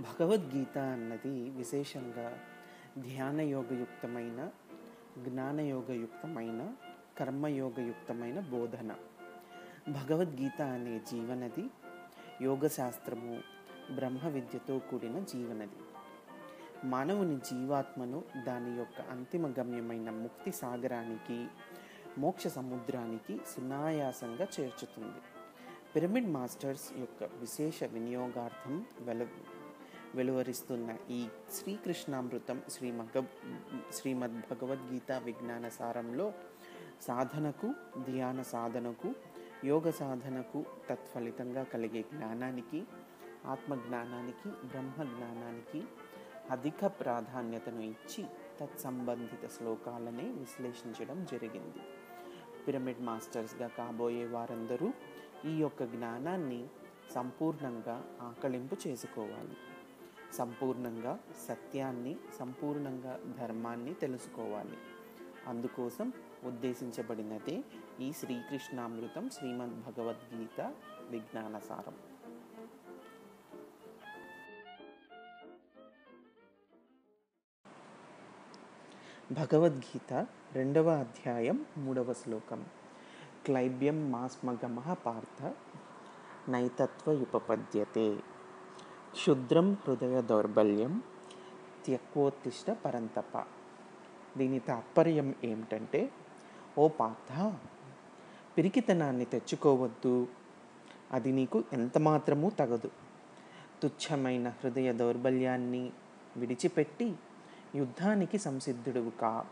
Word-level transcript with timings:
భగవద్గీత 0.00 0.78
అన్నది 0.78 1.50
విశేషంగా 1.50 2.38
ధ్యానయోగయుక్తమైన 2.98 4.48
జ్ఞానయోగయుక్తమైన 5.18 6.72
కర్మయోగయుక్తమైన 7.18 8.40
బోధన. 8.40 8.94
భగవద్గీత 9.88 10.62
అనే 10.62 10.98
జీవనది 10.98 11.70
యోగశాస్త్రము 12.42 13.40
బ్రహ్మ 13.94 14.28
విద్యతో 14.28 14.78
కూడిన 14.78 15.18
జీవనది. 15.18 15.80
మానవుని 16.84 17.36
జీవాత్మను 17.36 18.24
దాని 18.46 18.78
యొక్క 18.78 19.00
అంతిమ 19.00 19.46
గమ్యమైన 19.46 20.10
ముక్తి 20.10 20.52
సాగరానికి 20.52 21.46
మోక్ష 22.18 22.46
సముద్రానికి 22.46 23.40
సునాయాసంగా 23.56 24.46
చేర్చుతుంది. 24.60 25.20
పిరమిడ్ 25.96 26.30
మాస్టర్స్ 26.30 26.98
యొక్క 26.98 27.24
విశేష 27.24 27.84
వినియోగార్థం 27.84 28.84
వెలుగు. 29.00 29.57
వెలువరిస్తున్న 30.16 30.96
ఈ 31.10 31.28
శ్రీకృష్ణామృతం 31.52 32.62
శ్రీమగ 32.68 33.22
శ్రీమద్ 33.92 34.38
భగవద్గీత 34.50 35.12
విజ్ఞాన 35.12 35.68
సారంలో 35.68 36.32
సాధనకు 37.00 37.74
ధ్యాన 37.98 38.42
సాధనకు 38.42 39.14
యోగ 39.64 39.90
సాధనకు 39.90 40.64
తత్ఫలితంగా 40.90 41.62
కలిగే 41.62 42.02
జ్ఞానానికి 42.02 42.86
ఆత్మజ్ఞానానికి 43.46 44.48
బ్రహ్మ 44.64 45.02
జ్ఞానానికి 45.02 45.80
అధిక 46.50 46.86
ప్రాధాన్యతను 46.86 47.82
ఇచ్చి 47.82 48.22
తత్సంబంధిత 48.60 49.46
శ్లోకాలనే 49.56 50.26
విశ్లేషించడం 50.32 51.24
జరిగింది. 51.24 51.80
పిరమిడ్ 52.66 53.00
మాస్టర్స్గా 53.00 53.68
కాబోయే 53.68 54.24
వారందరూ 54.24 54.92
ఈ 55.46 55.56
యొక్క 55.58 55.82
జ్ఞానాన్ని 55.84 56.68
సంపూర్ణంగా 57.14 58.04
ఆకలింపు 58.22 58.76
చేసుకోవాలి. 58.86 59.56
సంపూర్ణంగా 60.34 61.18
సత్యాన్ని 61.48 62.16
సంపూర్ణంగా 62.38 63.20
ధర్మాన్ని 63.38 63.94
తెలుసుకోవాలి. 63.94 64.78
అందుకోసం 65.46 66.12
ఉద్దేశించబడినదే 66.44 67.64
ఈ 68.00 68.12
శ్రీకృష్ణామృతం 68.12 69.30
శ్రీమద్ 69.30 69.80
భగవద్గీత 69.80 70.74
విజ్ఞానసారం. 71.08 71.94
భగవద్గీత 79.32 80.26
రెండవ 80.52 80.90
అధ్యాయం 80.90 81.66
మూడవ 81.78 82.12
శ్లోకం. 82.12 82.66
క్లైబ్యం 83.44 84.12
మాస్మగమ 84.12 84.92
పార్థ 84.92 85.54
నైతత్వ 86.50 87.12
ఉపపద్యతే. 87.12 88.18
క్షుద్రం 89.12 89.72
హృదయ 89.72 90.20
దౌర్బల్యం 90.22 91.02
త్యక్వోత్తిష్ట 91.84 92.70
పరంతప. 92.70 93.44
దీని 94.38 94.58
తాత్పర్యం 94.58 95.34
ఏమిటంటే 95.44 96.10
ఓ 96.78 96.88
పార్థ 96.88 97.52
పిరికితనాన్ని 98.58 99.24
తెచ్చుకోవద్దు. 99.24 100.28
అది 101.12 101.32
నీకు 101.32 101.64
ఎంతమాత్రమూ 101.72 102.50
తగదు. 102.50 102.90
తుచ్చమైన 103.82 104.48
హృదయ 104.48 104.92
దౌర్బల్యాన్ని 104.92 105.92
విడిచిపెట్టి 106.36 107.16
యుద్ధానికి 107.74 108.38
సంసిద్ధుడువు 108.38 109.10
కా. 109.10 109.46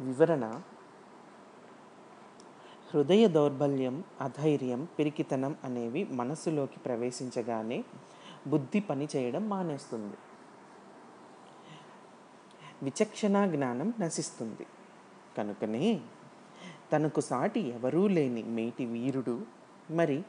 వివరణ 0.00 0.60
హృదయ 2.94 3.28
దౌర్బల్యం 3.28 4.04
అధైర్యం 4.20 4.88
పిరికితనం 4.98 5.56
అనేవి 5.64 6.04
మనసులోకి 6.04 6.78
ప్రవేశించగానే 6.78 7.84
బుద్ధి 8.46 8.80
పని 8.80 9.08
చేయడం 9.16 9.48
మానేస్తుంది. 9.48 10.16
విచక్షణ 12.82 13.46
జ్ఞానం 13.46 13.94
నశిస్తుంది. 14.00 14.66
కనుకనే 15.38 16.00
తనకు 16.92 17.20
సాటి 17.20 17.60
ఎవరూ 17.60 18.08
లేని 18.08 18.42
మేటి 18.42 18.86
వీరుడు 18.86 19.42
మరి 19.90 20.22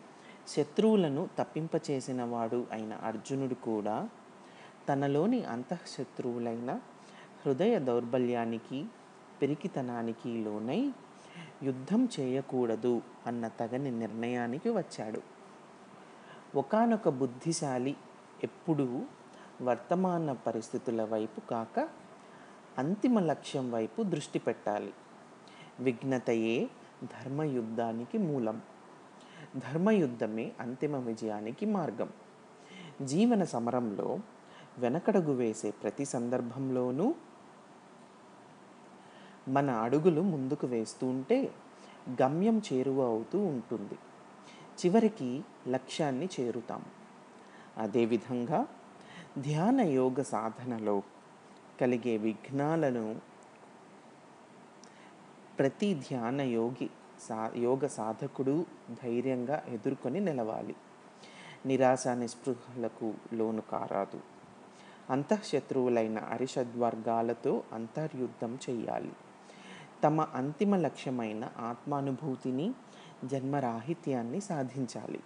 శత్రువులను 0.48 1.30
తప్పింపచేసిన 1.40 2.24
వాడు 2.24 2.68
అయిన 2.72 2.94
అర్జునుడు 2.94 3.54
కూడా 3.54 4.10
తనలోని 4.90 5.44
అంతఃశత్రువులైన 5.46 6.80
హృదయ 7.46 7.80
దౌర్బల్యానికి 7.80 8.86
పిరికితనానికి 9.42 10.44
లోనై 10.44 10.92
యుద్ధం 11.64 12.10
చేయకూడదు 12.20 13.02
అన్న 13.28 13.48
తగని 13.48 13.92
నిర్ణయానికి 13.92 14.70
వచ్చాడు. 14.70 15.22
ఒకనొక 16.56 17.10
బుద్ధిశాలి 17.10 17.96
ఎప్పుడూ 18.44 19.02
వర్తమాన 19.62 20.32
పరిస్థితుల 20.32 21.04
వైపు 21.04 21.40
కాక 21.40 21.90
అంతిమ 22.78 23.20
లక్ష్యం 23.20 23.72
వైపు 23.72 24.04
దృష్టి 24.04 24.40
పెట్టాలి. 24.40 24.94
విఘ్నతయే 25.80 26.70
ధర్మయుద్ధానికి 27.04 28.18
మూలం. 28.18 28.62
ధర్మయుద్ధమే 29.56 30.52
అంతిమ 30.60 30.96
విజయానికి 30.96 31.66
మార్గం. 31.66 32.10
జీవన 33.02 33.44
సమరంలో 33.44 34.20
వెనకడుగు 34.78 35.34
వేసే 35.34 35.72
ప్రతి 35.72 36.06
సందర్భంలోనూ 36.06 37.16
మన 39.48 39.70
అడుగులు 39.70 40.22
ముందుకు 40.22 40.68
వేస్తుంటే 40.68 41.52
గమ్యం 42.22 42.62
చేరువ 42.74 43.06
అవుతూ 43.06 43.40
ఉంటుంది. 43.40 43.96
చివరికి 44.86 45.44
లక్ష్యాన్ని 45.68 46.30
చేరుతాం. 46.40 46.84
అదేవిధంగా 47.78 48.68
ధ్యాన 49.38 49.82
యోగ 49.82 50.22
సాధనలో 50.22 51.04
కలిగే 51.82 52.18
విఘ్నాలను 52.18 53.16
ప్రతి 55.60 55.94
ధ్యాన 55.94 56.42
యోగి 56.42 56.90
సా 57.30 57.52
యోగ 57.56 57.88
సాధకుడు 57.88 58.66
ధైర్యంగా 59.04 59.64
ఎదుర్కొని 59.68 60.20
నిలవాలి. 60.20 60.76
నిరాశ 61.66 62.08
నిస్పృహలకు 62.08 63.14
లోను 63.34 63.62
కారాదు. 63.62 64.20
అంతఃశత్రువులైన 65.10 66.20
అరిషద్వర్గాలతో 66.20 67.64
అంతర్యుద్ధం 67.74 68.58
చెయ్యాలి. 68.70 69.12
తమ 70.04 70.22
అంతిమ 70.22 70.76
లక్ష్యమైన 70.76 71.52
ఆత్మానుభూతిని 71.60 72.72
జన్మరాహిత్యాన్ని 73.26 74.42
సాధించాలి. 74.42 75.20